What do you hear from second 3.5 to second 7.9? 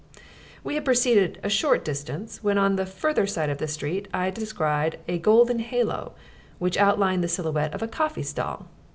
of the street I descried a golden halo which outlined the silhouette of a